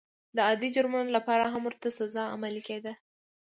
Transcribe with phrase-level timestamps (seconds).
[0.35, 2.93] د عادي جرمونو لپاره هم ورته سزا عملي کېده.